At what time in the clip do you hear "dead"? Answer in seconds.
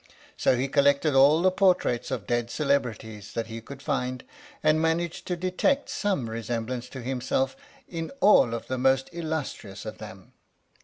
2.25-2.49